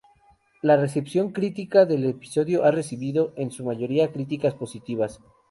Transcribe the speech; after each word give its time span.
La 0.63 0.77
recepción 0.77 1.31
crítica 1.31 1.85
del 1.85 2.05
episodio 2.05 2.63
ha 2.63 2.71
recibido 2.71 3.33
en 3.37 3.51
su 3.51 3.63
mayoría 3.63 4.11
críticas 4.11 4.55
positivas. 4.55 5.19